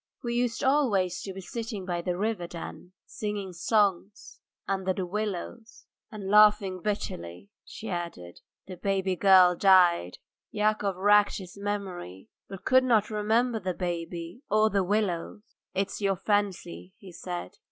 [0.23, 4.39] We used always to be sitting by the river then, singing songs...
[4.67, 10.17] under the willows," and laughing bitterly, she added: "The baby girl died."
[10.49, 15.43] Yakov racked his memory, but could not remember the baby or the willows.
[15.75, 17.57] "It's your fancy," he said.